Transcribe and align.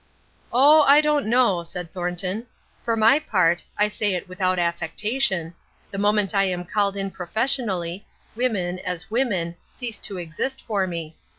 "Oh, 0.51 0.81
I 0.87 0.99
don't 0.99 1.27
know," 1.27 1.61
said 1.61 1.91
Thornton. 1.93 2.47
"For 2.83 2.97
my 2.97 3.19
part 3.19 3.63
I 3.77 3.87
say 3.87 4.15
it 4.15 4.27
without 4.27 4.57
affectation 4.57 5.53
the 5.91 5.99
moment 5.99 6.33
I 6.33 6.45
am 6.45 6.65
called 6.65 6.97
in 6.97 7.11
professionally, 7.11 8.07
women, 8.35 8.79
as 8.79 9.11
women, 9.11 9.57
cease 9.69 9.99
to 9.99 10.17
exist 10.17 10.59
for 10.63 10.87
me. 10.87 11.15